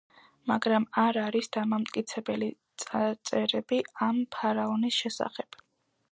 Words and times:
მაგრამ 0.51 0.85
არ 1.01 1.17
არის 1.23 1.49
დამამტკიცებელი 1.57 2.47
წარწერები 2.83 3.79
ამ 4.09 4.23
ფარაონის 4.37 4.97
შესახებ. 5.05 5.59